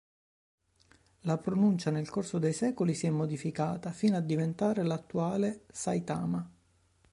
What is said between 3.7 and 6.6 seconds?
fino a diventare l'attuale "Saitama".